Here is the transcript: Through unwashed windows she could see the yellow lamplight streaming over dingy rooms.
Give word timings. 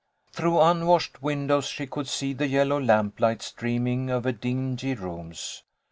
Through 0.31 0.59
unwashed 0.59 1.21
windows 1.21 1.67
she 1.67 1.85
could 1.85 2.07
see 2.07 2.33
the 2.33 2.47
yellow 2.47 2.81
lamplight 2.81 3.43
streaming 3.43 4.09
over 4.09 4.31
dingy 4.31 4.95
rooms. 4.95 5.61